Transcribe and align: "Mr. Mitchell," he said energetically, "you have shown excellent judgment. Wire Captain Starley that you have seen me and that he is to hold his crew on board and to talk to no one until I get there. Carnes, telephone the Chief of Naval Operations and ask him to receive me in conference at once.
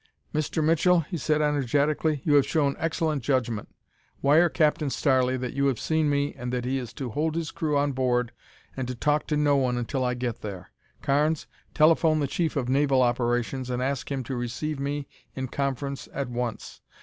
"Mr. 0.33 0.63
Mitchell," 0.63 1.01
he 1.01 1.15
said 1.17 1.43
energetically, 1.43 2.23
"you 2.25 2.33
have 2.33 2.43
shown 2.47 2.75
excellent 2.79 3.21
judgment. 3.21 3.69
Wire 4.19 4.49
Captain 4.49 4.87
Starley 4.89 5.39
that 5.39 5.53
you 5.53 5.67
have 5.67 5.79
seen 5.79 6.09
me 6.09 6.33
and 6.33 6.51
that 6.51 6.65
he 6.65 6.79
is 6.79 6.91
to 6.93 7.11
hold 7.11 7.35
his 7.35 7.51
crew 7.51 7.77
on 7.77 7.91
board 7.91 8.31
and 8.75 8.87
to 8.87 8.95
talk 8.95 9.27
to 9.27 9.37
no 9.37 9.55
one 9.57 9.77
until 9.77 10.03
I 10.03 10.15
get 10.15 10.41
there. 10.41 10.71
Carnes, 11.03 11.45
telephone 11.75 12.19
the 12.19 12.25
Chief 12.25 12.55
of 12.55 12.67
Naval 12.67 13.03
Operations 13.03 13.69
and 13.69 13.79
ask 13.79 14.11
him 14.11 14.23
to 14.23 14.35
receive 14.35 14.79
me 14.79 15.07
in 15.35 15.49
conference 15.49 16.09
at 16.15 16.29
once. 16.29 16.81